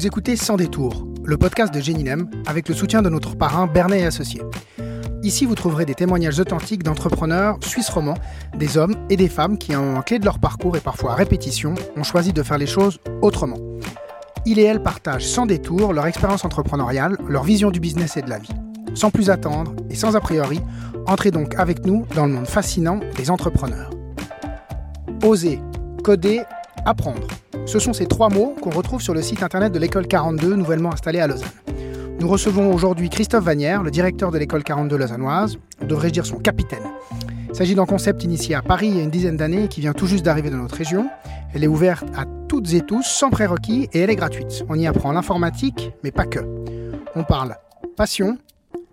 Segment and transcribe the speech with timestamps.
[0.00, 4.00] Vous écoutez Sans détour, le podcast de Géninem avec le soutien de notre parrain Bernet
[4.00, 4.40] et Associés.
[5.22, 8.16] Ici, vous trouverez des témoignages authentiques d'entrepreneurs suisses romans,
[8.56, 11.74] des hommes et des femmes qui, en clé de leur parcours et parfois à répétition,
[11.98, 13.58] ont choisi de faire les choses autrement.
[14.46, 18.30] Ils et elles partagent sans détour leur expérience entrepreneuriale, leur vision du business et de
[18.30, 18.54] la vie.
[18.94, 20.62] Sans plus attendre et sans a priori,
[21.08, 23.90] entrez donc avec nous dans le monde fascinant des entrepreneurs.
[25.22, 25.60] Oser,
[26.02, 26.40] coder,
[26.86, 27.26] apprendre.
[27.70, 30.92] Ce sont ces trois mots qu'on retrouve sur le site internet de l'école 42, nouvellement
[30.92, 31.46] installée à Lausanne.
[32.18, 36.82] Nous recevons aujourd'hui Christophe Vanière, le directeur de l'école 42 lausannoise, devrait dire son capitaine.
[37.48, 39.80] Il s'agit d'un concept initié à Paris il y a une dizaine d'années et qui
[39.80, 41.08] vient tout juste d'arriver dans notre région.
[41.54, 44.64] Elle est ouverte à toutes et tous, sans prérequis, et elle est gratuite.
[44.68, 46.40] On y apprend l'informatique, mais pas que.
[47.14, 47.54] On parle
[47.96, 48.36] passion,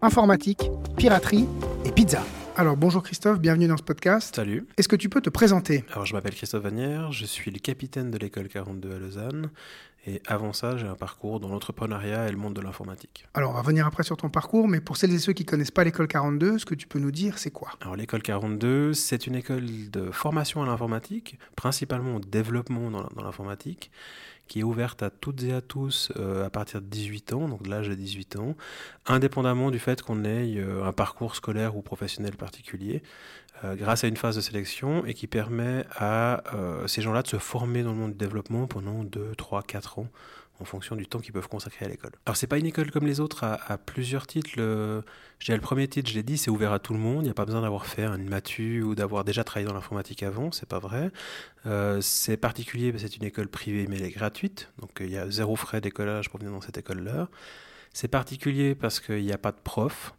[0.03, 1.47] informatique, piraterie
[1.83, 2.19] et pizza.
[2.59, 4.35] Alors bonjour Christophe, bienvenue dans ce podcast.
[4.35, 4.65] Salut.
[4.77, 5.85] Est-ce que tu peux te présenter?
[5.91, 9.51] Alors je m'appelle Christophe Vanière, je suis le capitaine de l'école 42 à Lausanne.
[10.07, 13.27] Et avant ça, j'ai un parcours dans l'entrepreneuriat et le monde de l'informatique.
[13.33, 15.49] Alors, on va revenir après sur ton parcours, mais pour celles et ceux qui ne
[15.49, 17.71] connaissent pas l'école 42, ce que tu peux nous dire, c'est quoi?
[17.81, 23.91] Alors, l'école 42, c'est une école de formation à l'informatique, principalement au développement dans l'informatique,
[24.47, 27.63] qui est ouverte à toutes et à tous euh, à partir de 18 ans, donc
[27.63, 28.55] de l'âge de 18 ans,
[29.05, 33.03] indépendamment du fait qu'on ait euh, un parcours scolaire ou professionnel particulier,
[33.63, 36.43] euh, grâce à une phase de sélection et qui permet à
[36.87, 40.07] ces gens-là de se former dans le monde du développement pendant 2, 3, 4 ans
[40.59, 42.11] en fonction du temps qu'ils peuvent consacrer à l'école.
[42.25, 44.51] Alors c'est pas une école comme les autres à, plusieurs titres.
[44.55, 45.03] Le,
[45.47, 47.23] le premier titre, je l'ai dit, c'est ouvert à tout le monde.
[47.23, 50.23] Il n'y a pas besoin d'avoir fait une matu ou d'avoir déjà travaillé dans l'informatique
[50.23, 51.11] avant, c'est pas vrai.
[51.65, 55.29] Euh, c'est particulier, c'est une école privée mais elle est gratuite, donc il y a
[55.29, 57.27] zéro frais d'écolage pour venir dans cette école-là.
[57.93, 60.13] C'est particulier parce qu'il n'y a pas de prof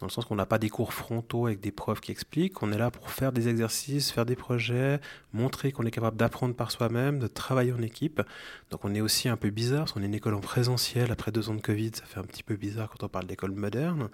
[0.00, 2.72] dans le sens qu'on n'a pas des cours frontaux avec des profs qui expliquent, on
[2.72, 4.98] est là pour faire des exercices, faire des projets,
[5.34, 8.22] montrer qu'on est capable d'apprendre par soi-même, de travailler en équipe.
[8.70, 11.32] Donc on est aussi un peu bizarre, parce qu'on est une école en présentiel, après
[11.32, 14.08] deux ans de Covid, ça fait un petit peu bizarre quand on parle d'école moderne.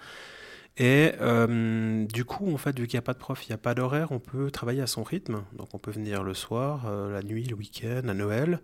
[0.78, 3.54] Et euh, du coup, en fait, vu qu'il n'y a pas de prof, il n'y
[3.54, 5.42] a pas d'horaire, on peut travailler à son rythme.
[5.54, 8.60] Donc on peut venir le soir, euh, la nuit, le week-end, à Noël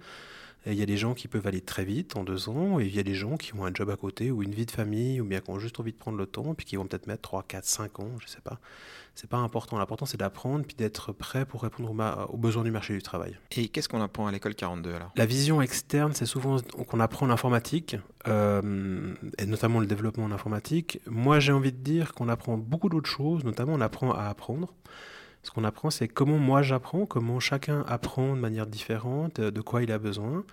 [0.67, 2.95] il y a des gens qui peuvent aller très vite en deux ans, et il
[2.95, 5.21] y a des gens qui ont un job à côté ou une vie de famille,
[5.21, 7.23] ou bien qui ont juste envie de prendre le temps, puis qui vont peut-être mettre
[7.23, 8.61] 3, 4, 5 ans, je ne sais pas.
[9.15, 9.77] C'est pas important.
[9.78, 11.91] L'important, c'est d'apprendre puis d'être prêt pour répondre
[12.31, 13.37] aux, besoins du marché du travail.
[13.56, 15.12] Et qu'est-ce qu'on apprend à l'école 42 alors?
[15.17, 16.59] La vision externe, c'est souvent
[16.89, 17.97] qu'on apprend l'informatique,
[18.27, 21.01] euh, et notamment le développement en informatique.
[21.06, 24.72] Moi, j'ai envie de dire qu'on apprend beaucoup d'autres choses, notamment on apprend à apprendre.
[25.42, 29.60] Ce qu'on apprend, c'est comment moi j'apprends, comment chacun apprend de manière différente, euh, de
[29.60, 30.44] quoi il a besoin.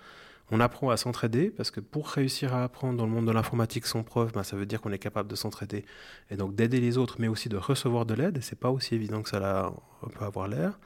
[0.50, 3.86] On apprend à s'entraider, parce que pour réussir à apprendre dans le monde de l'informatique
[3.86, 5.84] sans prof, ben, ça veut dire qu'on est capable de s'entraider
[6.28, 8.38] et donc d'aider les autres, mais aussi de recevoir de l'aide.
[8.38, 10.78] Et c'est pas aussi évident que ça on peut avoir l'air.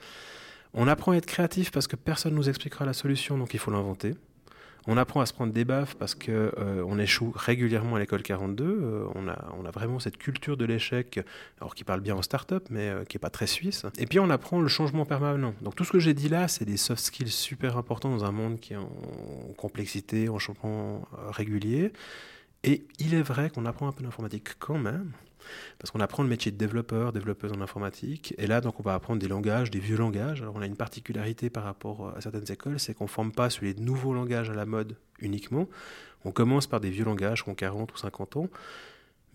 [0.74, 3.70] On apprend à être créatif parce que personne nous expliquera la solution, donc il faut
[3.70, 4.14] l'inventer.
[4.86, 8.64] On apprend à se prendre des baffes parce qu'on euh, échoue régulièrement à l'école 42.
[8.64, 11.20] Euh, on, a, on vraiment cette culture de l'échec,
[11.60, 13.86] alors qui parle bien en start-up, mais euh, qui n'est pas très suisse.
[13.98, 15.54] Et puis on apprend le changement permanent.
[15.62, 18.32] Donc tout ce que j'ai dit là, c'est des soft skills super importants dans un
[18.32, 18.90] monde qui est en
[19.56, 21.92] complexité, en changement régulier.
[22.62, 25.12] Et il est vrai qu'on apprend un peu d'informatique quand même.
[25.78, 28.34] Parce qu'on apprend le métier de développeur, développeuse en informatique.
[28.38, 30.42] Et là, donc, on va apprendre des langages, des vieux langages.
[30.42, 33.50] Alors, on a une particularité par rapport à certaines écoles, c'est qu'on ne forme pas
[33.50, 35.68] sur les nouveaux langages à la mode uniquement.
[36.24, 38.48] On commence par des vieux langages qui ont 40 ou 50 ans.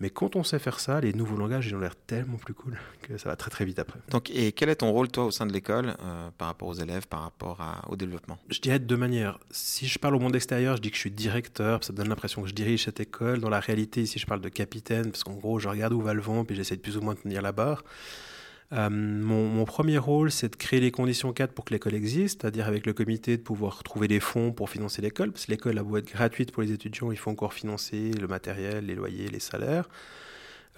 [0.00, 2.78] Mais quand on sait faire ça, les nouveaux langages, ils ont l'air tellement plus cool
[3.02, 3.98] que ça va très très vite après.
[4.10, 6.74] Donc, et quel est ton rôle, toi, au sein de l'école, euh, par rapport aux
[6.74, 8.38] élèves, par rapport au développement?
[8.48, 9.38] Je dirais de deux manières.
[9.50, 12.42] Si je parle au monde extérieur, je dis que je suis directeur, ça donne l'impression
[12.42, 13.40] que je dirige cette école.
[13.40, 16.14] Dans la réalité, ici, je parle de capitaine, parce qu'en gros, je regarde où va
[16.14, 17.84] le vent, puis j'essaie de plus ou moins de tenir la barre.
[18.72, 22.68] Euh, mon, premier rôle, c'est de créer les conditions cadres pour que l'école existe, c'est-à-dire
[22.68, 25.82] avec le comité de pouvoir trouver des fonds pour financer l'école, parce que l'école a
[25.82, 29.40] beau être gratuite pour les étudiants, il faut encore financer le matériel, les loyers, les
[29.40, 29.88] salaires.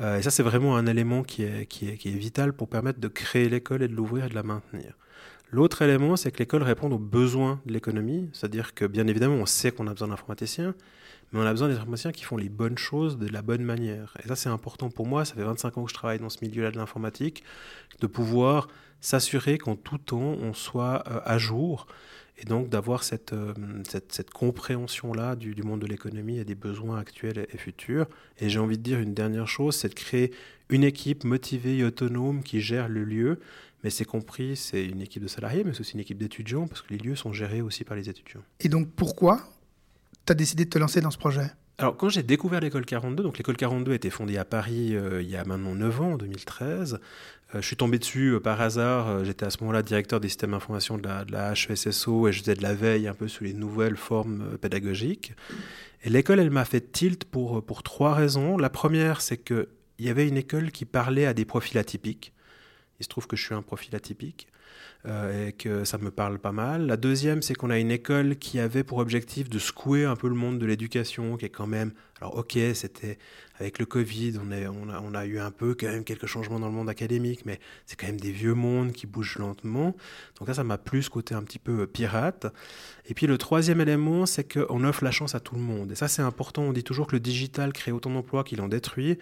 [0.00, 3.08] Euh, et ça, c'est vraiment un élément qui est, qui, est, vital pour permettre de
[3.08, 4.96] créer l'école et de l'ouvrir et de la maintenir.
[5.50, 9.44] L'autre élément, c'est que l'école répond aux besoins de l'économie, c'est-à-dire que bien évidemment, on
[9.44, 10.74] sait qu'on a besoin d'informaticiens,
[11.32, 14.16] mais on a besoin d'informaticiens qui font les bonnes choses de la bonne manière.
[14.22, 15.24] Et ça, c'est important pour moi.
[15.24, 17.42] Ça fait 25 ans que je travaille dans ce milieu-là de l'informatique,
[18.00, 18.68] de pouvoir
[19.00, 21.86] s'assurer qu'en tout temps, on soit euh, à jour
[22.38, 23.52] et donc d'avoir cette, euh,
[23.88, 28.06] cette, cette compréhension-là du, du, monde de l'économie et des besoins actuels et, futurs.
[28.38, 30.32] Et j'ai envie de dire une dernière chose, c'est de créer
[30.68, 33.40] une équipe motivée et autonome qui gère le lieu.
[33.84, 36.82] Mais c'est compris, c'est une équipe de salariés, mais c'est aussi une équipe d'étudiants, parce
[36.82, 38.42] que les lieux sont gérés aussi par les étudiants.
[38.60, 39.40] Et donc pourquoi
[40.26, 43.22] tu as décidé de te lancer dans ce projet Alors, quand j'ai découvert l'école 42,
[43.22, 46.16] donc l'école 42 a été fondée à Paris il y a maintenant 9 ans, en
[46.16, 47.00] 2013.
[47.54, 49.24] je suis tombé dessus par hasard.
[49.24, 52.54] J'étais à ce moment-là directeur des systèmes d'information de la, de HESSO et je faisais
[52.54, 55.32] de la veille un peu sur les nouvelles formes pédagogiques.
[56.04, 58.56] Et l'école, elle m'a fait tilt pour, pour trois raisons.
[58.56, 59.66] La première, c'est qu'il
[60.00, 62.32] y avait une école qui parlait à des profils atypiques.
[63.00, 64.48] Il se trouve que je suis un profil atypique.
[65.04, 66.86] Euh, et que ça me parle pas mal.
[66.86, 70.28] La deuxième, c'est qu'on a une école qui avait pour objectif de secouer un peu
[70.28, 71.90] le monde de l'éducation, qui est quand même...
[72.20, 73.18] Alors ok, c'était
[73.58, 76.88] avec le Covid, on, a, eu un peu quand même quelques changements dans le monde
[76.88, 79.96] académique, mais c'est quand même des vieux mondes qui bougent lentement.
[80.38, 82.46] Donc là, ça m'a plus côté un petit peu euh, pirate.
[83.06, 85.90] Et puis le troisième élément, c'est qu'on offre la chance à tout le monde.
[85.90, 86.62] Et ça, c'est important.
[86.62, 89.18] On dit toujours que le digital crée autant d'emplois qu'il en détruit.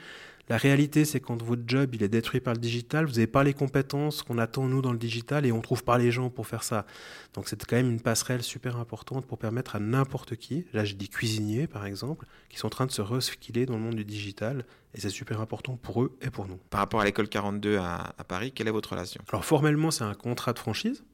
[0.51, 3.45] La réalité, c'est quand votre job il est détruit par le digital, vous n'avez pas
[3.45, 6.49] les compétences qu'on attend nous dans le digital et on trouve pas les gens pour
[6.49, 6.87] faire ça.
[7.35, 10.97] Donc c'est quand même une passerelle super importante pour permettre à n'importe qui, là je
[10.97, 14.05] dis cuisiniers par exemple, qui sont en train de se reskiller dans le monde du
[14.05, 16.59] digital et c'est super important pour eux et pour nous.
[16.69, 19.23] Par rapport à l'école 42 à, à Paris, quelle est votre relation?
[19.31, 21.05] Alors formellement c'est un contrat de franchise.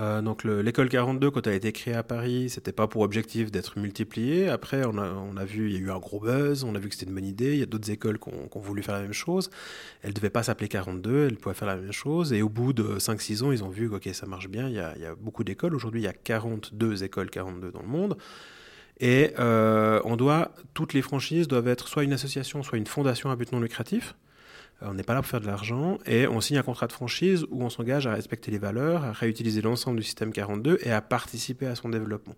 [0.00, 3.50] Euh, donc l'école 42, quand elle a été créée à Paris, c'était pas pour objectif
[3.50, 4.48] d'être multipliée.
[4.48, 6.94] Après, on a, vu, il y a eu un gros buzz, on a vu que
[6.94, 7.52] c'était une bonne idée.
[7.52, 9.50] Il y a d'autres écoles qui ont, voulu faire la même chose.
[10.02, 12.32] Elle devait pas s'appeler 42, elle pouvait faire la même chose.
[12.32, 14.68] Et au bout de 5-6 ans, ils ont vu que okay, ça marche bien.
[14.68, 15.74] Il y a, il y a beaucoup d'écoles.
[15.74, 18.16] Aujourd'hui, il y a 42 écoles 42 dans le monde.
[19.00, 23.30] Et euh, on doit, toutes les franchises doivent être soit une association, soit une fondation
[23.30, 24.14] à but non lucratif.
[24.82, 26.92] Euh, on n'est pas là pour faire de l'argent et on signe un contrat de
[26.92, 30.92] franchise où on s'engage à respecter les valeurs, à réutiliser l'ensemble du système 42 et
[30.92, 32.36] à participer à son développement.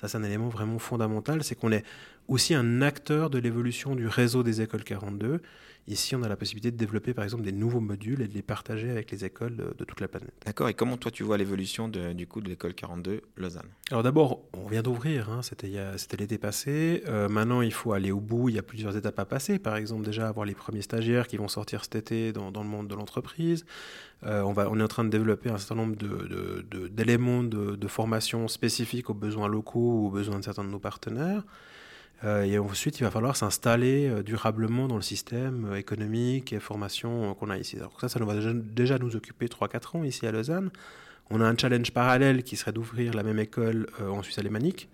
[0.00, 1.84] Ça, c'est un élément vraiment fondamental, c'est qu'on est
[2.28, 5.40] aussi un acteur de l'évolution du réseau des écoles 42
[5.88, 8.42] Ici, on a la possibilité de développer par exemple des nouveaux modules et de les
[8.42, 10.32] partager avec les écoles de, toute la planète.
[10.44, 10.68] D'accord.
[10.68, 13.68] Et comment toi tu vois l'évolution du coup de l'école 42 Lausanne?
[13.92, 15.30] Alors d'abord, on vient d'ouvrir.
[15.30, 15.68] Hein, c'était
[16.18, 17.04] l'été passé.
[17.06, 18.48] Euh, maintenant, il faut aller au bout.
[18.48, 19.60] Il y a plusieurs étapes à passer.
[19.60, 22.88] Par exemple, déjà avoir les premiers stagiaires qui vont sortir cet été dans, le monde
[22.88, 23.64] de l'entreprise.
[24.24, 25.94] Euh, on, va, on est en train de développer un certain nombre
[26.90, 30.80] d'éléments de, de, formation spécifiques aux besoins locaux ou aux besoins de certains de nos
[30.80, 31.44] partenaires.
[32.24, 36.60] Euh, et ensuite, il va falloir s'installer euh, durablement dans le système euh, économique et
[36.60, 37.76] formation qu'on a ici.
[37.76, 40.70] Alors ça, ça va déjà, nous occuper 3-4 ans ici à Lausanne.
[41.30, 44.88] On a un challenge parallèle qui serait d'ouvrir la même école en Suisse alémanique,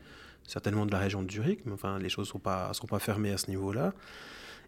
[0.46, 2.98] certainement de la région de Zurich, mais enfin, les choses ne sont pas, sont pas
[2.98, 3.92] fermées à ce niveau-là.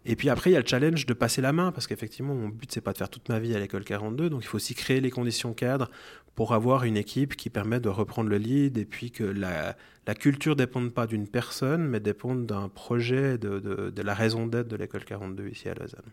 [0.05, 2.49] Et puis après, il y a le challenge de passer la main, parce qu'effectivement, mon
[2.49, 4.75] but, c'est pas de faire toute ma vie à l'école 42, donc il faut aussi
[4.75, 5.89] créer les conditions cadres
[6.35, 9.75] pour avoir une équipe qui permet de reprendre le lead, et puis que la,
[10.05, 14.67] la culture dépende pas d'une personne, mais dépend d'un projet, de, de la raison d'être
[14.67, 16.03] de l'école 42 ici à Lausanne.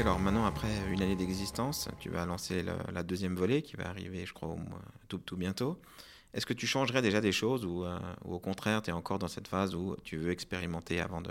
[0.00, 4.24] Alors maintenant, après une année d'existence, tu vas lancer la deuxième volée qui va arriver,
[4.26, 4.54] je crois,
[5.08, 5.80] tout, bientôt.
[6.34, 9.28] Est-ce que tu changerais déjà des choses ou, euh, au contraire, tu es encore dans
[9.28, 11.30] cette phase où tu veux expérimenter avant de,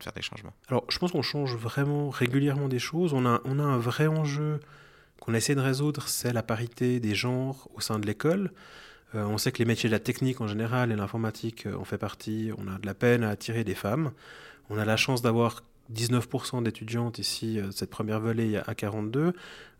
[0.00, 0.52] faire des changements?
[0.68, 3.14] Alors, je pense qu'on change vraiment régulièrement des choses.
[3.14, 4.60] On a, un vrai enjeu
[5.20, 8.52] qu'on essaie de résoudre, c'est la parité des genres au sein de l'école.
[9.14, 11.98] Euh, on sait que les métiers de la technique en général et l'informatique en fait
[11.98, 12.50] partie.
[12.58, 14.10] On a de la peine à attirer des femmes.
[14.68, 19.32] On a la chance d'avoir 19% d'étudiantes ici, euh, cette première volée à 42.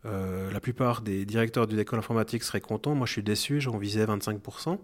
[0.04, 2.94] Euh, la plupart des directeurs d'une école informatique seraient contents.
[2.94, 4.78] Moi, je suis déçu, j'en visais 25%.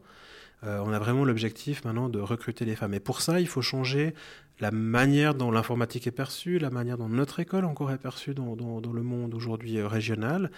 [0.64, 2.94] Euh, on a vraiment l'objectif maintenant de recruter les femmes.
[2.94, 4.14] Et pour ça, il faut changer
[4.60, 8.56] la manière dont l'informatique est perçue, la manière dont notre école encore est perçue dans,
[8.92, 10.50] le monde aujourd'hui régional,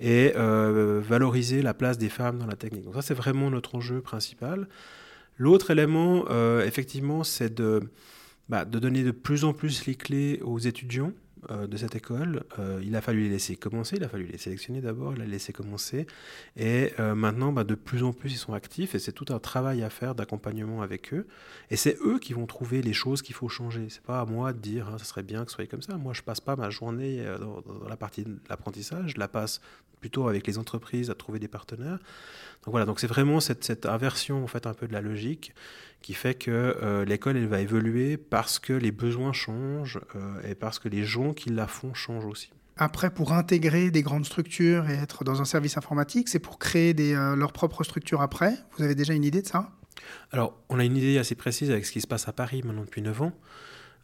[0.00, 2.82] et valoriser la place des femmes dans la technique.
[2.82, 4.66] Donc ça, c'est vraiment notre enjeu principal.
[5.38, 6.24] L'autre élément,
[6.62, 7.88] effectivement, c'est de
[8.48, 11.12] bah, de donner de plus en plus les clés aux étudiants
[11.50, 12.44] euh, de cette école.
[12.58, 15.26] Euh, il a fallu les laisser commencer, il a fallu les sélectionner d'abord, il a
[15.26, 16.06] laissé commencer.
[16.56, 19.38] Et euh, maintenant, bah, de plus en plus, ils sont actifs et c'est tout un
[19.38, 21.26] travail à faire d'accompagnement avec eux.
[21.70, 23.88] Et c'est eux qui vont trouver les choses qu'il faut changer.
[23.90, 25.98] C'est pas à moi de dire, hein, ça serait bien que ce soit comme ça.
[25.98, 29.60] Moi, je passe pas ma journée dans, dans la partie de l'apprentissage, je la passe
[30.00, 31.98] plutôt avec les entreprises à trouver des partenaires.
[32.64, 35.54] Donc voilà, donc c'est vraiment cette, cette, inversion en fait un peu de la logique
[36.04, 36.50] qui fait que
[36.82, 41.02] euh, l'école elle va évoluer parce que les besoins changent euh, et parce que les
[41.02, 42.50] gens qui la font changent aussi.
[42.76, 46.92] Après, pour intégrer des grandes structures et être dans un service informatique, c'est pour créer
[46.92, 48.54] des, euh, leurs propres structures après.
[48.76, 49.70] Vous avez déjà une idée de ça?
[50.30, 52.82] Alors, on a une idée assez précise avec ce qui se passe à Paris maintenant
[52.84, 53.32] depuis 9 ans.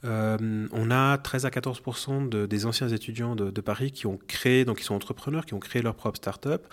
[0.05, 1.83] Euh, on a 13 à 14
[2.31, 5.59] de, des anciens étudiants de, Paris qui ont créé, donc qui sont entrepreneurs, qui ont
[5.59, 6.67] créé leur propre start-up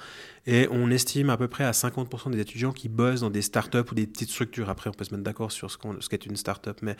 [0.48, 3.84] Et on estime à peu près à 50% des étudiants qui bossent dans des startups
[3.92, 4.70] ou des petites structures.
[4.70, 5.78] Après, on peut se mettre d'accord sur ce
[6.10, 6.78] qu'est une startup.
[6.82, 6.96] Mais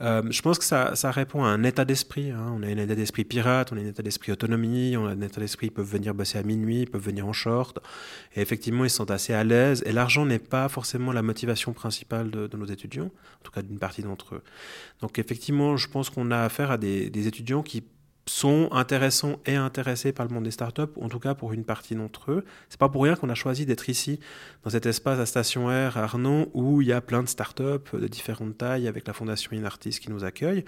[0.00, 2.32] euh, je pense que ça, ça, répond à un état d'esprit.
[2.32, 2.52] Hein.
[2.52, 5.20] On a un état d'esprit pirate, on a un état d'esprit autonomie, on a un
[5.20, 7.78] état d'esprit, ils peuvent venir bosser à minuit, ils peuvent venir en short.
[8.34, 9.84] Et effectivement, ils sont assez à l'aise.
[9.86, 13.78] Et l'argent n'est pas forcément la motivation principale de, nos étudiants, en tout cas d'une
[13.78, 14.42] partie d'entre eux.
[15.00, 17.84] Donc effectivement, je pense qu'on a affaire à des, des étudiants qui
[18.26, 21.94] sont intéressants et intéressés par le monde des startups, en tout cas pour une partie
[21.94, 22.44] d'entre eux.
[22.68, 24.20] C'est pas pour rien qu'on a choisi d'être ici,
[24.62, 27.92] dans cet espace à Station R à Arnon, où il y a plein de startups
[27.92, 30.64] de différentes tailles, avec la Fondation Inartis qui nous accueille.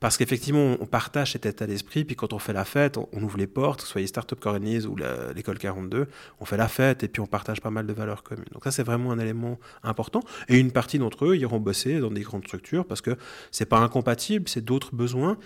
[0.00, 3.38] Parce qu'effectivement, on partage cet état d'esprit, puis quand on fait la fête, on, ouvre
[3.38, 4.96] les portes, que ce soit Startup Coronise ou
[5.34, 6.08] l'école 42,
[6.40, 8.44] on fait la fête et puis on partage pas mal de valeurs communes.
[8.52, 10.20] Donc ça, c'est vraiment un élément important.
[10.48, 13.16] Et une partie d'entre eux iront bosser dans des grandes structures, parce que
[13.50, 15.38] c'est pas incompatible, c'est d'autres besoins.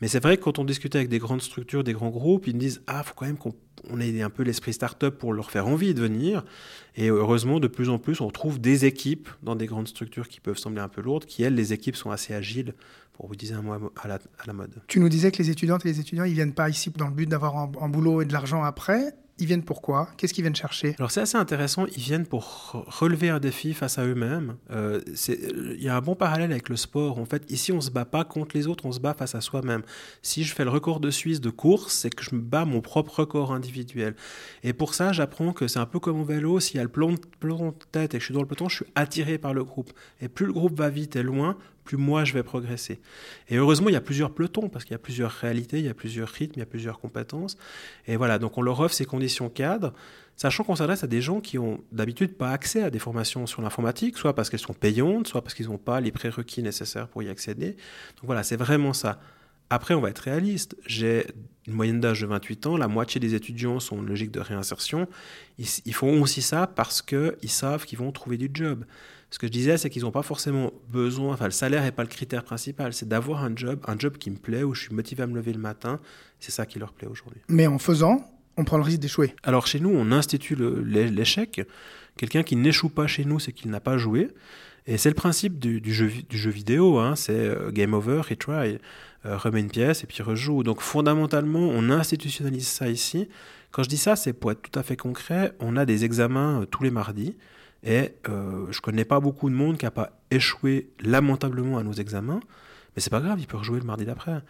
[0.00, 2.54] Mais c'est vrai que quand on discute avec des grandes structures, des grands groupes, ils
[2.54, 5.66] nous disent Ah, faut quand même qu'on ait un peu l'esprit start-up pour leur faire
[5.66, 6.44] envie de venir.
[6.96, 10.40] Et heureusement, de plus en plus, on trouve des équipes dans des grandes structures qui
[10.40, 12.74] peuvent sembler un peu lourdes, qui, elles, les équipes sont assez agiles,
[13.12, 14.82] pour vous dire un mot à la, à la mode.
[14.86, 17.14] Tu nous disais que les étudiantes et les étudiants, ils viennent pas ici dans le
[17.14, 19.14] but d'avoir un boulot et de l'argent après.
[19.40, 20.94] Ils viennent pourquoi Qu'est-ce qu'ils viennent chercher?
[20.98, 24.56] Alors c'est assez intéressant, ils viennent pour relever un défi face à eux-mêmes.
[24.70, 27.18] Euh, il y a un bon parallèle avec le sport.
[27.18, 29.34] En fait, ici, on ne se bat pas contre les autres, on se bat face
[29.34, 29.82] à soi-même.
[30.20, 32.82] Si je fais le record de Suisse de course, c'est que je me bats mon
[32.82, 34.14] propre record individuel.
[34.62, 36.90] Et pour ça, j'apprends que c'est un peu comme au vélo, s'il y a le
[36.90, 39.64] peloton de tête et que je suis dans le peloton, je suis attiré par le
[39.64, 39.90] groupe.
[40.20, 41.56] Et plus le groupe va vite et loin,
[41.90, 43.00] plus moi je vais progresser.
[43.48, 45.88] Et heureusement, il y a plusieurs pelotons, parce qu'il y a plusieurs réalités, il y
[45.88, 47.56] a plusieurs rythmes, il y a plusieurs compétences.
[48.06, 49.92] Et voilà, donc on leur offre ces conditions cadres,
[50.36, 53.60] sachant qu'on s'adresse à des gens qui ont d'habitude pas accès à des formations sur
[53.60, 57.24] l'informatique, soit parce qu'elles sont payantes, soit parce qu'ils n'ont pas les prérequis nécessaires pour
[57.24, 57.70] y accéder.
[57.70, 59.20] Donc voilà, c'est vraiment ça.
[59.70, 60.76] Après, on va être réaliste.
[60.86, 61.26] J'ai
[61.66, 65.06] une moyenne d'âge de 28 ans, la moitié des étudiants sont en logique de réinsertion.
[65.58, 68.84] Ils, ils font aussi ça parce qu'ils savent qu'ils vont trouver du job.
[69.30, 72.02] Ce que je disais, c'est qu'ils n'ont pas forcément besoin, enfin le salaire n'est pas
[72.02, 74.94] le critère principal, c'est d'avoir un job, un job qui me plaît, où je suis
[74.94, 76.00] motivé à me lever le matin.
[76.40, 77.40] C'est ça qui leur plaît aujourd'hui.
[77.48, 78.24] Mais en faisant,
[78.56, 79.34] on prend le risque d'échouer.
[79.44, 81.62] Alors chez nous, on institue l'échec.
[82.16, 84.28] Quelqu'un qui n'échoue pas chez nous, c'est qu'il n'a pas joué.
[84.86, 87.14] Et c'est le principe du, jeu, du jeu vidéo, hein.
[87.14, 88.78] c'est euh, game over, retry,
[89.24, 90.62] remet une pièce et puis rejoue.
[90.62, 93.28] Donc fondamentalement, on institutionnalise ça ici.
[93.70, 96.62] Quand je dis ça, c'est pour être tout à fait concret, on a des examens
[96.62, 97.36] euh, tous les mardis.
[97.82, 101.92] Et euh, je connais pas beaucoup de monde qui n'a pas échoué lamentablement à nos
[101.92, 102.40] examens.
[102.94, 104.40] Mais c'est pas grave, il peut rejouer le mardi d'après.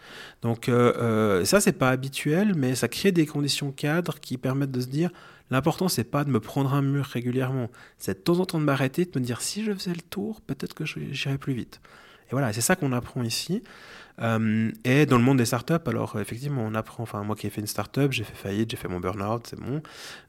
[0.41, 4.71] Donc euh, euh, ça, c'est pas habituel, mais ça crée des conditions cadres qui permettent
[4.71, 5.11] de se dire
[5.51, 7.69] l'important, c'est pas de me prendre un mur régulièrement.
[7.99, 10.41] C'est de temps en temps de m'arrêter, de me dire si je faisais le tour,
[10.41, 11.81] peut-être que j'irais plus vite.
[12.31, 13.61] Et voilà, c'est ça qu'on apprend ici.
[14.21, 17.49] Euh, et dans le monde des startups, alors effectivement, on apprend, enfin moi qui ai
[17.49, 19.81] fait une startup, j'ai fait faillite, j'ai fait mon burn-out, c'est bon.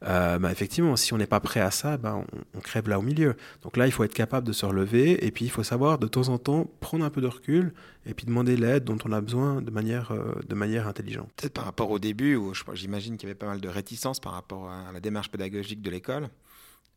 [0.04, 2.16] Euh, bah, effectivement, si on n'est pas prêt à ça, bah,
[2.54, 3.36] on, crève là au milieu.
[3.62, 6.06] Donc là, il faut être capable de se relever et puis il faut savoir de
[6.06, 7.72] temps en temps prendre un peu de recul
[8.06, 11.28] et puis demander l'aide dont on a besoin de manière, euh, de manière intelligente.
[11.36, 14.32] Peut-être par rapport au début, où j'imagine qu'il y avait pas mal de réticence par
[14.32, 16.28] rapport à la démarche pédagogique de l'école.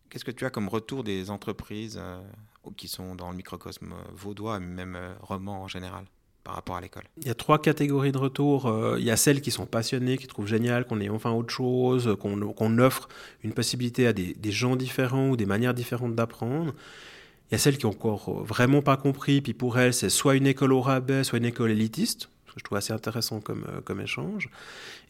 [0.09, 1.99] Qu'est-ce que tu as comme retour des entreprises
[2.77, 6.05] qui sont dans le microcosme vaudois, même roman en général
[6.45, 7.03] par rapport à l'école?
[7.17, 8.67] Il y a trois catégories de retour.
[8.67, 11.53] Euh, il y a celles qui sont passionnées, qui trouvent génial qu'on ait enfin autre
[11.53, 13.09] chose, qu'on offre
[13.43, 16.73] une possibilité à des, gens différents ou des manières différentes d'apprendre.
[17.49, 20.35] Il y a celles qui ont encore vraiment pas compris, puis pour elles, c'est soit
[20.35, 23.65] une école au rabais, soit une école élitiste, ce que je trouve assez intéressant comme,
[23.67, 24.49] euh, comme échange.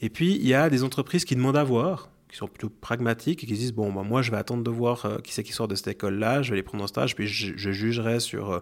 [0.01, 3.45] Et puis, il y a des entreprises qui demandent à voir, qui sont plutôt pragmatiques
[3.45, 5.53] et qui disent bon, bah, moi, je vais attendre de voir euh, qui c'est qui
[5.53, 8.59] sort de cette école-là, je vais les prendre en stage, puis je, jugerai sur euh,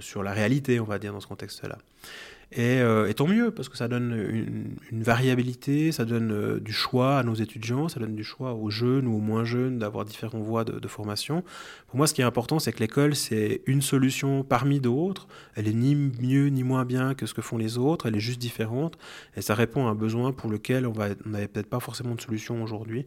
[0.00, 1.78] sur la réalité, on va dire, dans ce contexte-là.
[2.58, 7.18] Euh, et, tant mieux, parce que ça donne une, variabilité, ça donne euh, du choix
[7.18, 10.42] à nos étudiants, ça donne du choix aux jeunes ou aux moins jeunes d'avoir différentes
[10.42, 11.42] voies de, formation.
[11.88, 15.26] Pour moi, ce qui est important, c'est que l'école, c'est une solution parmi d'autres.
[15.54, 18.20] Elle est ni mieux ni moins bien que ce que font les autres, elle est
[18.20, 18.98] juste différente,
[19.36, 20.92] et ça répond à un besoin pour lequel on
[21.24, 23.06] n'avait peut-être pas forcément de solution aujourd'hui.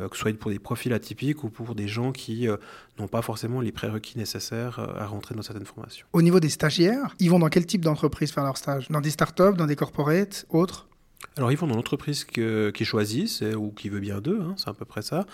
[0.00, 2.56] Euh, que ce soit pour des profils atypiques ou pour des gens qui euh,
[2.98, 6.06] n'ont pas forcément les prérequis nécessaires euh, à rentrer dans certaines formations.
[6.12, 8.88] Au niveau des stagiaires, ils vont dans quel type d'entreprise faire leur stage?
[8.88, 10.88] Dans des startups, dans des corporates, autres?
[11.36, 14.74] Alors ils vont dans l'entreprise qu'ils choisissent ou qui veut bien d'eux, hein, c'est à
[14.74, 15.24] peu près ça.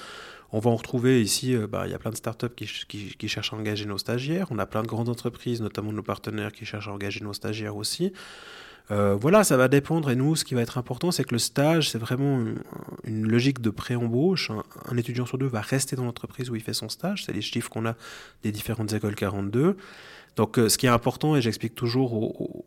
[0.53, 3.29] On va en retrouver ici, bah, il y a plein de startups qui, qui, qui,
[3.29, 4.49] cherchent à engager nos stagiaires.
[4.51, 7.77] On a plein de grandes entreprises, notamment nos partenaires, qui cherchent à engager nos stagiaires
[7.77, 8.13] aussi.
[8.91, 10.11] Euh, voilà, ça va dépendre.
[10.11, 12.43] Et nous, ce qui va être important, c'est que le stage, c'est vraiment
[13.05, 14.51] une, logique de pré-embauche.
[14.91, 17.25] Un, étudiant sur deux va rester dans l'entreprise où il fait son stage.
[17.25, 17.95] C'est les chiffres qu'on a
[18.43, 19.77] des différentes écoles 42.
[20.39, 22.13] Donc, euh, ce qui est important, et j'explique toujours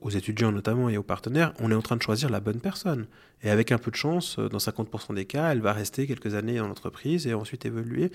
[0.01, 3.07] aux, étudiants notamment et aux partenaires, on est en train de choisir la bonne personne.
[3.43, 6.35] Et avec un peu de chance, euh, dans 50% des cas, elle va rester quelques
[6.35, 8.11] années dans l'entreprise et ensuite évoluer.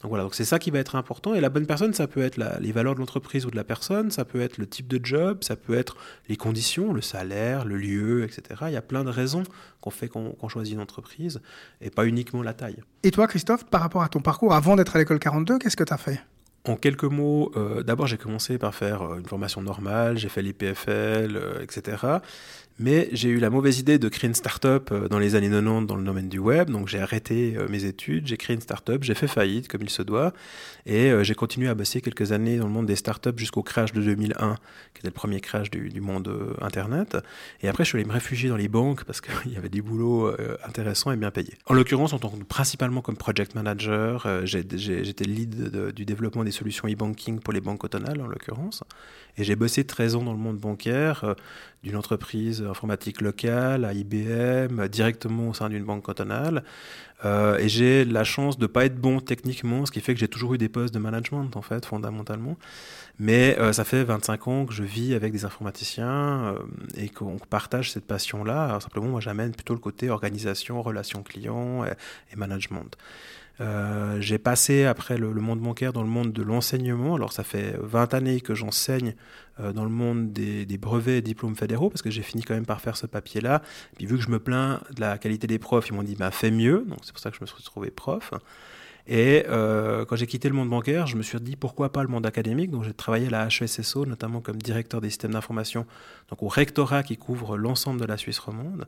[0.00, 1.36] Donc voilà, donc c'est ça qui va être important.
[1.36, 4.10] Et la bonne personne, ça peut être les valeurs de l'entreprise ou de la personne,
[4.10, 5.96] ça peut être le type de job, ça peut être
[6.28, 8.62] les conditions, le salaire, le lieu, etc.
[8.66, 9.44] Il y a plein de raisons
[9.80, 11.40] qu'on fait qu'on choisit une entreprise
[11.80, 12.82] et pas uniquement la taille.
[13.04, 15.84] Et toi, Christophe, par rapport à ton parcours avant d'être à l'école 42, qu'est-ce que
[15.84, 16.20] tu as fait?
[16.68, 20.42] En quelques mots, euh, d'abord j'ai commencé par faire euh, une formation normale, j'ai fait
[20.42, 22.20] l'IPFL, euh, etc.
[22.78, 25.86] Mais j'ai eu la mauvaise idée de créer une start-up euh, dans les années 90
[25.86, 26.68] dans le domaine du web.
[26.68, 29.88] Donc j'ai arrêté euh, mes études, j'ai créé une start-up, j'ai fait faillite comme il
[29.88, 30.34] se doit.
[30.84, 33.94] Et euh, j'ai continué à bosser quelques années dans le monde des start-up jusqu'au crash
[33.94, 34.56] de 2001,
[34.92, 37.16] qui était le premier crash du, monde Internet.
[37.62, 39.80] Et après, je suis allé me réfugier dans les banques parce qu'il y avait des
[39.80, 40.30] boulots
[40.62, 41.54] intéressants et bien payés.
[41.66, 47.40] En l'occurrence, en tant principalement comme project manager, j'étais lead du développement des solutions e-banking
[47.40, 48.84] pour les banques autonales, en l'occurrence.
[49.38, 51.34] Et j'ai bossé 13 ans dans le monde bancaire,
[51.82, 56.64] d'une entreprise informatique locale à IBM, directement au sein d'une banque cantonale.
[57.24, 60.20] Euh, et j'ai la chance de ne pas être bon techniquement, ce qui fait que
[60.20, 62.56] j'ai toujours eu des postes de management, en fait, fondamentalement.
[63.18, 66.58] Mais euh, ça fait 25 ans que je vis avec des informaticiens euh,
[66.96, 68.78] et qu'on partage cette passion-là.
[68.80, 72.96] simplement, moi, j'amène plutôt le côté organisation, relations clients et management.
[73.60, 77.14] Euh, j'ai passé après le, monde bancaire dans le monde de l'enseignement.
[77.14, 79.14] Alors ça fait 20 années que j'enseigne
[79.60, 82.66] euh, dans le monde des, brevets et diplômes fédéraux parce que j'ai fini quand même
[82.66, 83.62] par faire ce papier-là.
[83.96, 86.30] Puis vu que je me plains de la qualité des profs, ils m'ont dit bah,
[86.30, 86.84] fais mieux.
[86.86, 88.32] Donc c'est pour ça que je me suis retrouvé prof.
[89.08, 92.08] Et euh, quand j'ai quitté le monde bancaire, je me suis dit pourquoi pas le
[92.08, 92.70] monde académique.
[92.70, 95.86] Donc j'ai travaillé à la HESSO, notamment comme directeur des systèmes d'information,
[96.28, 98.86] donc au rectorat qui couvre l'ensemble de la Suisse romande.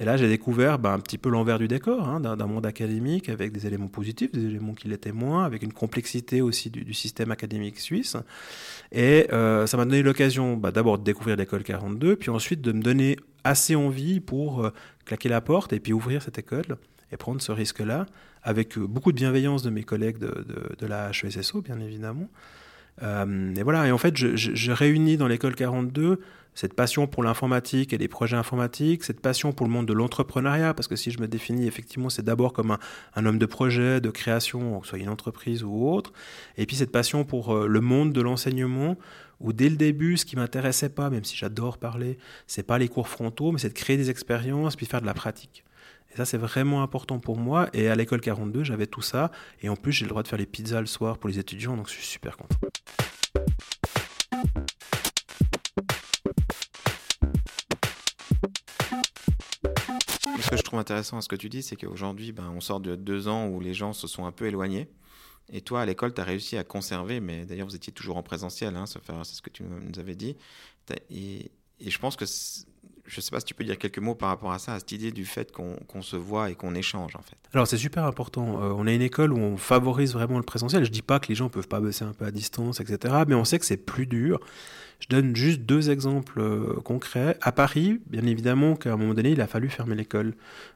[0.00, 3.28] Et là, j'ai découvert ben, un petit peu l'envers du décor hein, d'un monde académique
[3.28, 7.30] avec des éléments positifs, des éléments qui l'étaient moins, avec une complexité aussi du, système
[7.30, 8.16] académique suisse.
[8.90, 12.72] Et euh, ça m'a donné l'occasion bah, d'abord de découvrir l'école 42, puis ensuite de
[12.72, 14.72] me donner assez envie pour euh,
[15.04, 16.76] claquer la porte et puis ouvrir cette école
[17.12, 18.06] et prendre ce risque-là,
[18.44, 22.28] avec euh, beaucoup de bienveillance de mes collègues de, la HESSO, bien évidemment.
[23.02, 26.20] et voilà, et en fait, je réunis dans l'école 42
[26.54, 30.72] cette passion pour l'informatique et les projets informatiques, cette passion pour le monde de l'entrepreneuriat,
[30.74, 32.76] parce que si je me définis effectivement, c'est d'abord comme
[33.14, 36.12] un, homme de projet, de création, que ce soit une entreprise ou autre,
[36.56, 38.96] et puis cette passion pour euh, le monde de l'enseignement,
[39.40, 42.88] où dès le début, ce qui m'intéressait pas, même si j'adore parler, c'est pas les
[42.88, 45.64] cours frontaux, mais c'est de créer des expériences, puis faire de la pratique.
[46.14, 47.68] Et ça, c'est vraiment important pour moi.
[47.72, 49.32] Et à l'école 42, j'avais tout ça.
[49.62, 51.76] Et en plus, j'ai le droit de faire les pizzas le soir pour les étudiants,
[51.76, 52.56] donc je suis super content.
[60.40, 62.78] Ce que je trouve intéressant à ce que tu dis, c'est qu'aujourd'hui, ben, on sort
[62.78, 64.88] de deux ans où les gens se sont un peu éloignés.
[65.52, 68.22] Et toi, à l'école, tu as réussi à conserver, mais d'ailleurs, vous étiez toujours en
[68.22, 69.00] présentiel, hein, c'est
[69.34, 70.36] ce que tu nous avais dit.
[71.10, 71.50] Et,
[71.80, 72.24] et je pense que
[73.06, 74.78] je ne sais pas si tu peux dire quelques mots par rapport à ça, à
[74.78, 77.36] cette idée du fait qu'on se voit et qu'on échange en fait.
[77.52, 78.62] Alors c'est super important.
[78.62, 80.84] Euh, on a une école où on favorise vraiment le présentiel.
[80.84, 83.14] Je dis pas que les gens peuvent pas bosser un peu à distance, etc.
[83.28, 84.40] Mais on sait que c'est plus dur.
[85.00, 87.36] Je donne juste deux exemples euh, concrets.
[87.42, 90.34] À Paris, bien évidemment qu'à un moment donné, il a fallu fermer l'école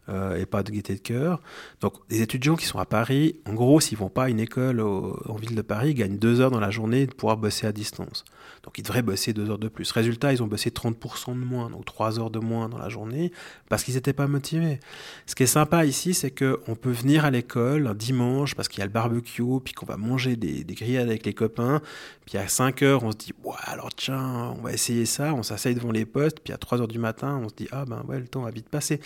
[0.09, 1.40] euh, et pas de gaieté de cœur.
[1.81, 4.81] Donc, les étudiants qui sont à Paris, en gros, s'ils vont pas à une école
[4.81, 7.72] en ville de Paris, ils gagnent deux heures dans la journée de pouvoir bosser à
[7.72, 8.24] distance.
[8.64, 9.90] Donc, ils devraient bosser deux heures de plus.
[9.92, 13.33] Résultat, ils ont bossé 30% de moins, donc trois heures de moins dans la journée,
[13.68, 14.81] parce qu'ils n'étaient pas motivés.
[15.26, 18.81] Ce qui est sympa ici, c'est qu'on peut venir à l'école un dimanche parce qu'il
[18.81, 21.81] y a le barbecue, puis qu'on va manger des, des grillades avec les copains,
[22.26, 25.74] puis à 5 heures, on se dit, ouais, alors on va essayer ça, on s'asseye
[25.74, 28.18] devant les postes, puis à 3 heures du matin, on se dit, ah ben ouais,
[28.18, 29.00] le temps va vite passer.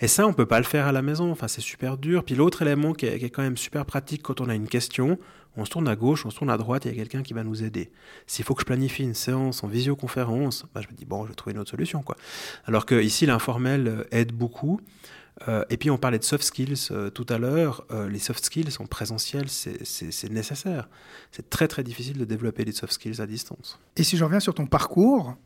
[0.00, 2.24] Et ça, on peut pas le faire à la maison, enfin c'est super dur.
[2.24, 5.18] Puis l'autre élément qui est, quand même super pratique quand on a une question,
[5.56, 7.32] on se tourne à gauche, on se tourne à droite, il y a quelqu'un qui
[7.32, 7.90] va nous aider.
[8.26, 11.30] S'il faut que je planifie une séance en visioconférence, ben je me dis, bon, je
[11.30, 12.02] vais trouver une autre solution.
[12.02, 12.16] quoi.
[12.66, 14.80] Alors que ici, l'informel euh, aide beaucoup.
[15.48, 17.84] Euh, et puis on parlait de soft skills euh, tout à l'heure.
[17.90, 20.88] Euh, les soft skills en présentiel, c'est nécessaire.
[21.32, 23.78] C'est très très difficile de développer des soft skills à distance.
[23.96, 25.36] Et si je reviens sur ton parcours,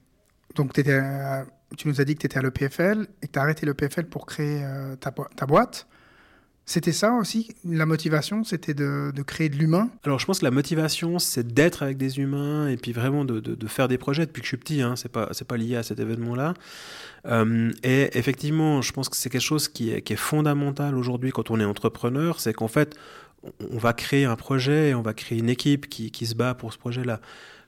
[0.54, 3.66] donc tu nous as dit que tu étais à l'EPFL et que tu as arrêté
[3.66, 4.64] l'EPFL pour créer
[5.00, 5.86] ta, boîte.
[6.68, 9.88] C'était ça aussi, la motivation, c'était de, créer de l'humain?
[10.04, 13.66] Alors je pense que la motivation, c'est d'être avec des humains et puis vraiment de,
[13.66, 15.98] faire des projets depuis que je suis petit, hein, c'est pas, pas lié à cet
[15.98, 16.52] événement-là.
[17.24, 21.58] Euh, et effectivement, je pense que c'est quelque chose qui est, fondamental aujourd'hui quand on
[21.58, 22.94] est entrepreneur, c'est qu'en fait,
[23.70, 26.52] on va créer un projet et on va créer une équipe qui, qui se bat
[26.52, 27.22] pour ce projet-là.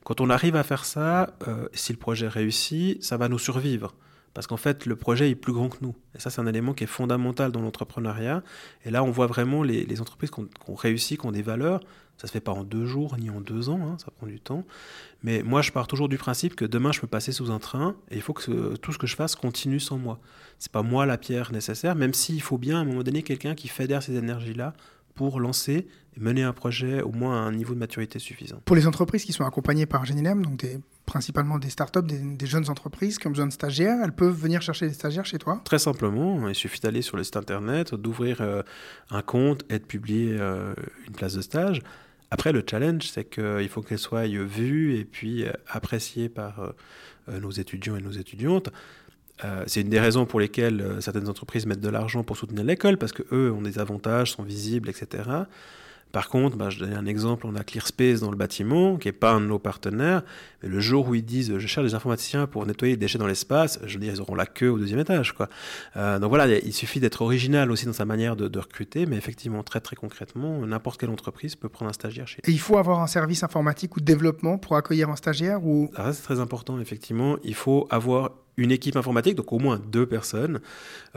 [0.05, 3.95] Quand on arrive à faire ça, euh, si le projet réussit, ça va nous survivre
[4.35, 5.95] Parce qu'en fait, le projet est plus grand que nous.
[6.15, 8.43] Et ça, c'est un élément qui est fondamental dans l'entrepreneuriat.
[8.85, 11.81] Et là, on voit vraiment les, entreprises qui ont, réussi, qui ont des valeurs.
[12.17, 14.39] Ça se fait pas en deux jours ni en deux ans, hein, ça prend du
[14.39, 14.65] temps.
[15.23, 17.97] Mais moi, je pars toujours du principe que demain, je peux passer sous un train
[18.11, 20.21] et il faut que tout ce que je fasse continue sans moi.
[20.59, 23.55] C'est pas moi la pierre nécessaire, même s'il faut bien à un moment donné quelqu'un
[23.55, 24.75] qui fédère ces énergies-là
[25.15, 28.61] pour lancer et mener un projet au moins à un niveau de maturité suffisant.
[28.65, 32.47] Pour les entreprises qui sont accompagnées par Genilem, donc des, principalement des startups, des, des
[32.47, 35.61] jeunes entreprises qui ont besoin de stagiaires, elles peuvent venir chercher des stagiaires chez toi?
[35.65, 38.63] Très simplement, il suffit d'aller sur le site internet, d'ouvrir euh,
[39.11, 40.75] un compte et de publier euh,
[41.07, 41.81] une place de stage.
[42.33, 46.75] Après, le challenge, c'est qu'il faut qu'elle soit vue et puis euh, appréciée par
[47.29, 48.71] nos étudiants et nos étudiantes.
[49.45, 52.65] Euh, c'est une des raisons pour lesquelles euh, certaines entreprises mettent de l'argent pour soutenir
[52.65, 55.23] l'école, parce qu'eux ont des avantages, sont visibles, etc.
[56.13, 59.13] Par contre, bah, je donne un exemple, on a ClearSpace dans le bâtiment, qui n'est
[59.13, 60.23] pas un de nos partenaires,
[60.63, 63.27] mais le jour où ils disent je cherche des informaticiens pour nettoyer les déchets dans
[63.27, 65.33] l'espace, je veux dire, ils auront la queue au deuxième étage.
[65.33, 65.49] Quoi.
[65.97, 69.63] Euh, donc voilà, il suffit d'être original aussi dans sa manière de, recruter, mais effectivement,
[69.63, 73.01] très très concrètement, n'importe quelle entreprise peut prendre un stagiaire chez Et il faut avoir
[73.01, 75.91] un service informatique ou de développement pour accueillir un stagiaire ou...
[75.97, 77.37] Ça c'est très important, effectivement.
[77.45, 80.61] Il faut avoir une équipe informatique, donc au moins deux personnes,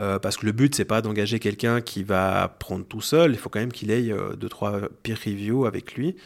[0.00, 3.38] euh, parce que le but c'est pas d'engager quelqu'un qui va prendre tout seul, il
[3.38, 6.16] faut quand même qu'il ait euh, deux trois peer reviews avec lui,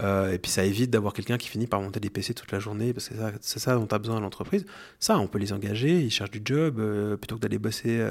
[0.00, 2.58] euh, et puis ça évite d'avoir quelqu'un qui finit par monter des PC toute la
[2.58, 4.66] journée, parce que c'est ça, dont tu as besoin à l'entreprise.
[4.98, 6.82] Ça, on peut les engager, ils cherchent du job,
[7.16, 8.04] plutôt que d'aller bosser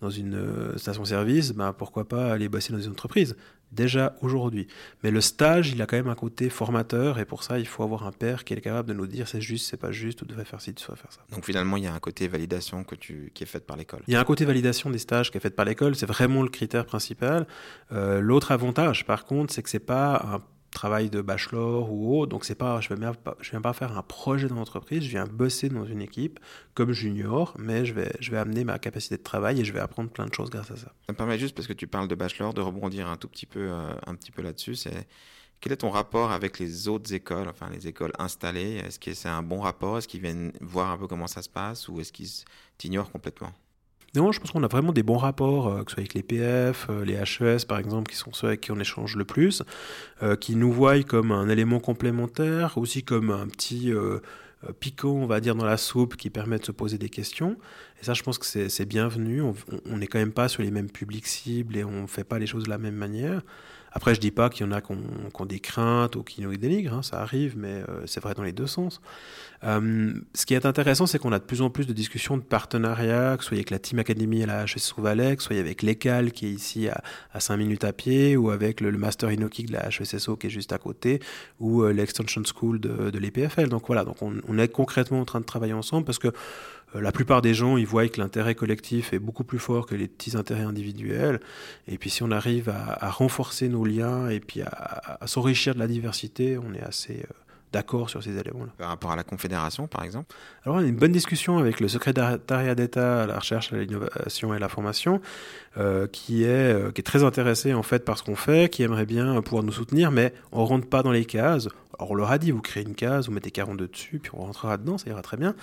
[0.00, 3.36] dans une station-service, bah, pourquoi pas aller bosser dans une entreprise
[3.74, 4.66] déjà aujourd'hui.
[5.02, 7.82] Mais le stage, il a quand même un côté formateur et pour ça, il faut
[7.82, 10.24] avoir un père qui est capable de nous dire c'est juste, c'est pas juste, tu
[10.24, 11.20] devrais faire ci, tu devrais faire ça.
[11.32, 14.00] Donc finalement, il y a un côté validation que tu, qui est fait par l'école.
[14.08, 16.42] Il y a un côté validation des stages qui est fait par l'école, c'est vraiment
[16.42, 17.46] le critère principal.
[17.92, 20.42] Euh, l'autre avantage, par contre, c'est que c'est pas un
[20.74, 22.30] travail de bachelor ou autre.
[22.30, 23.12] Donc c'est pas, je ne viens,
[23.50, 26.38] viens pas faire un projet dans l'entreprise, je viens bosser dans une équipe
[26.74, 29.80] comme junior, mais je vais, je vais amener ma capacité de travail et je vais
[29.80, 30.92] apprendre plein de choses grâce à ça.
[31.06, 33.46] Ça me permet juste, parce que tu parles de bachelor, de rebondir un tout petit
[33.46, 33.94] peu, euh,
[34.34, 34.74] peu là-dessus.
[34.74, 35.06] C'est
[35.60, 38.82] quel est ton rapport avec les autres écoles, enfin les écoles installées?
[38.84, 39.96] Est-ce que c'est un bon rapport?
[39.96, 41.88] Est-ce qu'ils viennent voir un peu comment ça se passe?
[41.88, 42.28] Ou est-ce qu'ils
[42.76, 43.52] t'ignorent complètement?
[44.16, 46.22] Non, je pense qu'on a vraiment des bons rapports, euh, que ce soit avec les
[46.22, 49.62] PF, euh, les HES par exemple, qui sont ceux avec qui on échange le plus,
[50.22, 53.92] euh, qui nous voient comme un élément complémentaire, aussi comme un petit
[54.80, 57.56] piquant, on va dire, dans la soupe qui permet de se poser des questions.
[58.00, 59.42] Et ça, je pense que c'est bienvenu.
[59.84, 62.38] On n'est quand même pas sur les mêmes publics cibles et on ne fait pas
[62.38, 63.42] les choses de la même manière.
[63.96, 66.56] Après, je dis pas qu'il y en a qui ont, des craintes ou qui nous
[66.56, 69.00] dénigrent, hein, ça arrive, mais euh, c'est vrai dans les deux sens.
[69.62, 72.42] Euh, ce qui est intéressant, c'est qu'on a de plus en plus de discussions de
[72.42, 75.58] partenariat, que ce soit avec la Team Academy à la HEC Rouvalais, que ce soit
[75.58, 77.02] avec l'ECAL qui est ici à,
[77.32, 80.50] à 5 minutes à pied, ou avec le, Master Inokik de la HESSO qui est
[80.50, 81.20] juste à côté,
[81.60, 83.68] ou euh, l'Extension School de, l'EPFL.
[83.68, 86.28] Donc voilà, donc on, est concrètement en train de travailler ensemble parce que
[87.00, 90.08] la plupart des gens, ils voient que l'intérêt collectif est beaucoup plus fort que les
[90.08, 91.40] petits intérêts individuels.
[91.88, 95.86] Et puis si on arrive à, renforcer nos liens et puis à, s'enrichir de la
[95.86, 97.32] diversité, on est assez euh,
[97.72, 98.70] d'accord sur ces éléments-là.
[98.78, 100.34] Par rapport à la Confédération, par exemple?
[100.64, 104.52] Alors, on a une bonne discussion avec le secrétariat d'État à la recherche, à l'innovation
[104.54, 105.20] et à la formation,
[105.76, 109.06] euh, qui, est, qui est très intéressé en fait par ce qu'on fait, qui aimerait
[109.06, 111.68] bien pouvoir nous soutenir, mais on ne rentre pas dans les cases.
[111.98, 114.42] Alors, on leur a dit, vous créez une case, vous mettez 42 dessus, puis on
[114.42, 115.56] rentrera dedans, ça ira très bien.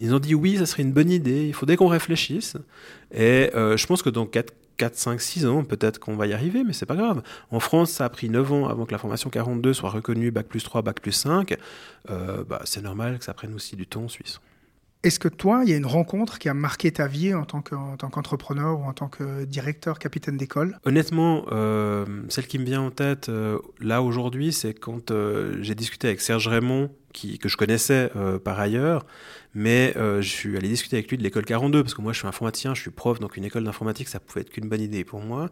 [0.00, 2.56] Ils ont dit oui, ça serait une bonne idée, il faudrait qu'on réfléchisse.
[3.12, 6.32] Et euh, je pense que dans 4, 4 5, 6 ans, peut-être qu'on va y
[6.32, 7.22] arriver, mais c'est pas grave.
[7.50, 10.46] En France, ça a pris 9 ans avant que la formation 42 soit reconnue Bac
[10.46, 11.54] plus 3, Bac plus 5.
[12.08, 14.40] Euh, bah, c'est normal que ça prenne aussi du temps en Suisse.
[15.02, 17.62] Est-ce que toi, il y a une rencontre qui a marqué ta vie en tant
[17.62, 20.78] qu'entrepreneur ou en tant que directeur, capitaine d'école?
[20.84, 23.30] Honnêtement, euh, celle qui me vient en tête
[23.80, 25.10] là aujourd'hui, c'est quand
[25.60, 28.10] j'ai discuté avec Serge Raymond, que je connaissais
[28.44, 29.04] par ailleurs,
[29.54, 32.18] mais euh, je suis allé discuter avec lui de l'école 42, parce que moi je
[32.18, 35.04] suis informaticien, je suis prof, donc une école d'informatique, ça pouvait être qu'une bonne idée
[35.04, 35.50] pour moi.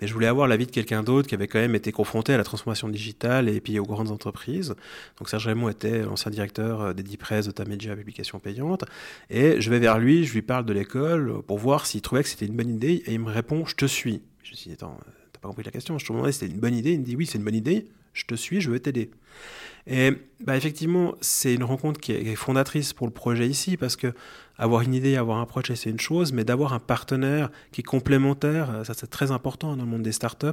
[0.00, 2.38] Mais je voulais avoir l'avis de quelqu'un d'autre qui avait quand même été confronté à
[2.38, 4.74] la transformation digitale et puis aux grandes entreprises.
[5.18, 8.84] Donc Serge Raymond était l'ancien directeur euh, des Press de Publication Payante.
[9.30, 12.28] Et je vais vers lui, je lui parle de l'école pour voir s'il trouvait que
[12.28, 14.22] c'était une bonne idée, et il me répond Je te suis.
[14.42, 14.98] Je me suis dit Attends,
[15.32, 16.92] t'as pas compris la question Je te demandais si c'était une bonne idée.
[16.92, 19.10] Il me dit Oui, c'est une bonne idée, je te suis, je veux t'aider.
[19.86, 24.14] Et bah, effectivement, c'est une rencontre qui est fondatrice pour le projet ici, parce que
[24.56, 27.84] avoir une idée, avoir un projet, c'est une chose, mais d'avoir un partenaire qui est
[27.84, 30.46] complémentaire, euh, ça c'est très important dans le monde des startups.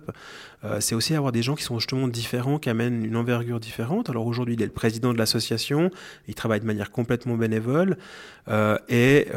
[0.63, 4.09] Euh, c'est aussi avoir des gens qui sont justement différents, qui amènent une envergure différente.
[4.09, 5.91] Alors aujourd'hui, il est le président de l'association,
[6.27, 7.97] il travaille de manière complètement bénévole,
[8.47, 9.27] euh, et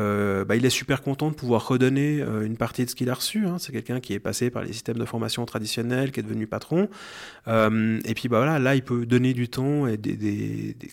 [0.46, 3.46] bah, il est super content de pouvoir redonner une partie de ce qu'il a reçu.
[3.46, 3.57] Hein.
[3.59, 6.88] C'est quelqu'un qui est passé par les systèmes de formation traditionnels, qui est devenu patron.
[7.46, 9.98] et puis bah, voilà, là, il peut donner du temps et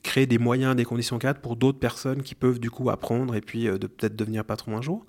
[0.04, 3.42] créer des moyens, des conditions cadres pour d'autres personnes qui peuvent du coup apprendre et
[3.42, 5.06] puis de peut-être devenir patron un jour.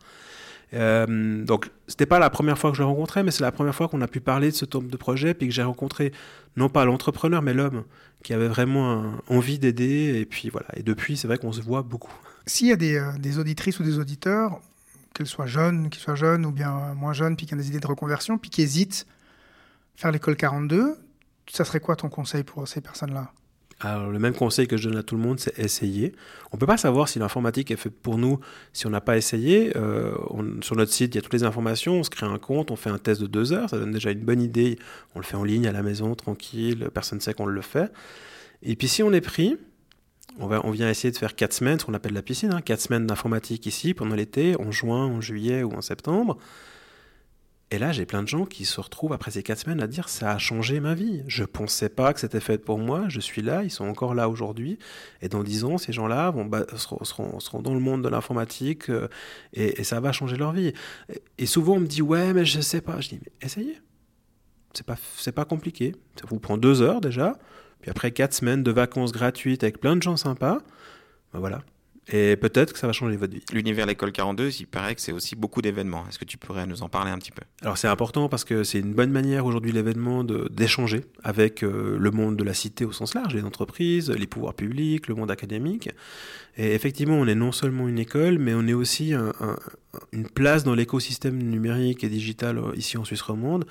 [0.75, 3.75] Euh, donc, c'était pas la première fois que je le rencontrais, mais c'est la première
[3.75, 6.13] fois qu'on a pu parler de ce type de projet, puis que j'ai rencontré
[6.57, 7.85] non pas l'entrepreneur, mais l'homme
[8.23, 10.19] qui avait vraiment envie d'aider.
[10.19, 10.69] Et puis voilà.
[10.77, 12.15] Et depuis, c'est vrai qu'on se voit beaucoup.
[12.47, 14.61] S'il y a des, euh, auditrices ou des auditeurs,
[15.15, 17.81] qu'elles soient jeunes, qu'ils soient jeunes ou bien moins jeunes, puis qui ont des idées
[17.81, 19.07] de reconversion, puis qui hésitent
[19.97, 20.97] à faire l'école 42,
[21.51, 23.31] ça serait quoi ton conseil pour ces personnes-là?
[23.85, 26.13] Alors, le même conseil que je donne à tout le monde, c'est essayer.
[26.53, 28.39] On ne peut pas savoir si l'informatique est faite pour nous
[28.73, 29.77] si on n'a pas essayé.
[29.77, 30.15] Euh,
[30.61, 31.95] sur notre site, il y a toutes les informations.
[31.95, 33.69] On se crée un compte, on fait un test de deux heures.
[33.71, 34.79] Ça donne déjà une bonne idée.
[35.15, 36.89] On le fait en ligne, à la maison, tranquille.
[36.95, 37.93] Personne ne sait qu'on le fait.
[38.63, 39.57] Et puis, si on est pris,
[40.39, 42.53] on, vient essayer de faire quatre semaines, ce qu'on appelle la piscine.
[42.53, 46.39] Hein, quatre semaines d'informatique ici pendant l'été, en juin, en juillet ou en septembre.
[47.73, 50.11] Et là, j'ai plein de gens qui se retrouvent après ces quatre semaines à dire
[50.11, 51.23] ça a changé ma vie.
[51.27, 53.07] Je pensais pas que c'était fait pour moi.
[53.09, 54.79] Je suis là, ils sont encore là aujourd'hui.
[55.23, 59.09] Et dans dix ans, ces gens-là vont seront, seront, dans le monde de l'informatique euh,
[59.55, 60.75] et, ça va changer leur vie.
[61.39, 63.01] Et, souvent, on me dit ouais, mais je sais pas.
[63.01, 63.81] Je dis mais essayez.
[64.75, 65.97] C'est pas c'est pas compliqué.
[66.21, 67.39] Ça vous prend deux heures déjà.
[67.81, 70.59] Puis après quatre semaines de vacances gratuites avec plein de gens sympas,
[71.33, 71.63] ben voilà,
[72.09, 73.43] et peut-être que ça va changer votre vie.
[73.53, 76.05] L'univers L'école 42, il paraît que c'est aussi beaucoup d'événements.
[76.09, 77.43] Est-ce que tu pourrais nous en parler un petit peu?
[77.63, 82.11] Alors c'est important parce que c'est une bonne manière aujourd'hui l'événement d'échanger avec euh, le
[82.11, 85.91] monde de la cité au sens large, les entreprises, les pouvoirs publics, le monde académique.
[86.57, 89.15] Et effectivement, on est non seulement une école, mais on est aussi
[90.13, 93.65] une place dans l'écosystème numérique et digital euh, ici en Suisse romande.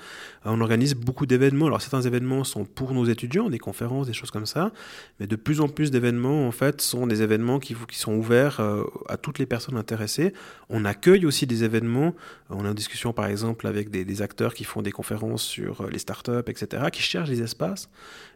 [0.46, 1.66] Euh, on organise beaucoup d'événements.
[1.66, 4.72] Alors certains événements sont pour nos étudiants, des conférences, des choses comme ça,
[5.18, 8.84] mais de plus en plus d'événements en fait sont des événements qui, sont ouverts euh,
[9.08, 10.32] à toutes les personnes intéressées.
[10.68, 12.14] On accueille aussi des événements.
[12.50, 15.88] On a une discussion par exemple avec des, des acteurs qui font des conférences sur
[15.88, 17.88] les startups, etc., qui cherchent des espaces.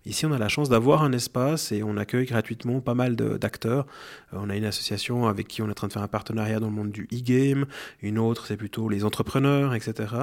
[0.07, 3.87] Ici, on a la chance d'avoir un espace et on accueille gratuitement pas mal d'acteurs.
[4.33, 6.61] Euh, on a une association avec qui on est en train de faire un partenariat
[6.61, 7.67] dans le monde du e-game.
[8.03, 10.15] Une autre, c'est plutôt les entrepreneurs, etc.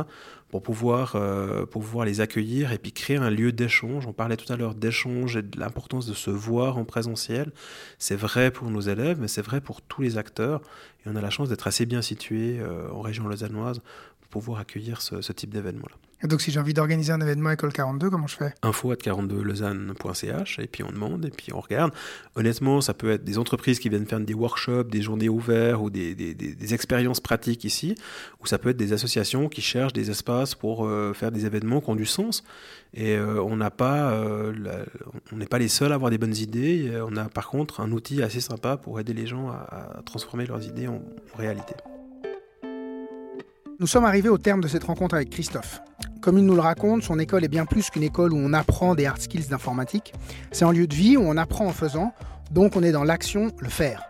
[0.50, 4.08] Pour pouvoir, euh, pour pouvoir les accueillir et puis créer un lieu d'échange.
[4.08, 7.52] On parlait tout à l'heure d'échange et de l'importance de se voir en présentiel.
[8.00, 10.62] C'est vrai pour nos élèves, mais c'est vrai pour tous les acteurs.
[11.06, 13.82] Et on a la chance d'être assez bien situé euh, en région lausannoise
[14.34, 15.96] pouvoir accueillir ce, type d'événement-là.
[16.24, 18.54] Donc, si j'ai envie d'organiser un événement École 42, comment je fais?
[18.62, 21.92] Info at 42lausanne.ch et puis on demande et puis on regarde.
[22.36, 25.90] Honnêtement, ça peut être des entreprises qui viennent faire des workshops, des journées ouvertes ou
[25.90, 27.96] des, des, expériences pratiques ici,
[28.42, 31.82] ou ça peut être des associations qui cherchent des espaces pour euh, faire des événements
[31.82, 32.44] qui ont du sens.
[32.94, 34.54] Et euh, on n'a pas, euh,
[35.32, 36.92] on n'est pas les seuls à avoir des bonnes idées.
[37.06, 40.66] On a par contre un outil assez sympa pour aider les gens à, transformer leurs
[40.66, 41.02] idées en
[41.38, 41.74] réalité.
[43.84, 45.82] Nous sommes arrivés au terme de cette rencontre avec Christophe.
[46.22, 48.96] Comme il nous le raconte, son école est bien plus qu'une école où on apprend
[48.96, 50.14] des hard skills d'informatique.
[50.54, 52.14] C'est un lieu de vie où on apprend en faisant,
[52.50, 54.04] donc on est dans l'action, le faire.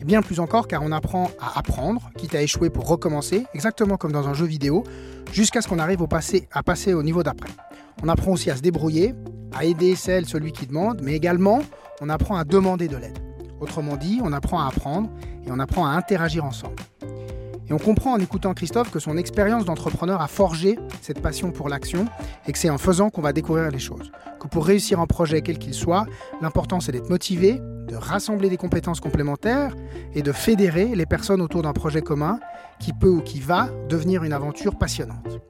[0.00, 3.96] Et bien plus encore car on apprend à apprendre, quitte à échouer pour recommencer, exactement
[3.96, 4.84] comme dans un jeu vidéo,
[5.32, 7.50] jusqu'à ce qu'on arrive au passé, à passer au niveau d'après.
[8.04, 9.12] On apprend aussi à se débrouiller,
[9.52, 11.62] à aider celle, celui qui demande, mais également
[12.00, 13.18] on apprend à demander de l'aide.
[13.60, 15.10] Autrement dit, on apprend à apprendre
[15.44, 16.76] et on apprend à interagir ensemble.
[17.68, 21.68] Et on comprend en écoutant Christophe que son expérience d'entrepreneur a forgé cette passion pour
[21.68, 22.06] l'action
[22.46, 24.12] et que c'est en faisant qu'on va découvrir les choses.
[24.40, 26.06] Que pour réussir un projet quel qu'il soit,
[26.40, 29.74] l'important c'est d'être motivé, de rassembler des compétences complémentaires
[30.14, 32.38] et de fédérer les personnes autour d'un projet commun
[32.78, 35.40] qui peut ou qui va devenir une aventure passionnante.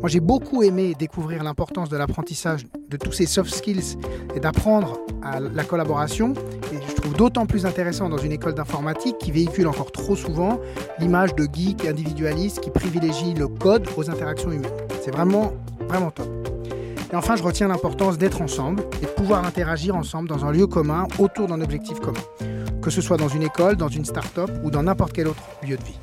[0.00, 3.96] Moi, j'ai beaucoup aimé découvrir l'importance de l'apprentissage de tous ces soft skills
[4.34, 6.34] et d'apprendre à la collaboration.
[6.72, 10.60] Et je trouve d'autant plus intéressant dans une école d'informatique qui véhicule encore trop souvent
[10.98, 14.70] l'image de geek individualiste qui privilégie le code aux interactions humaines.
[15.02, 15.52] C'est vraiment,
[15.88, 16.28] vraiment top.
[17.12, 20.66] Et enfin, je retiens l'importance d'être ensemble et de pouvoir interagir ensemble dans un lieu
[20.66, 22.20] commun autour d'un objectif commun,
[22.82, 25.76] que ce soit dans une école, dans une start-up ou dans n'importe quel autre lieu
[25.76, 25.98] de vie.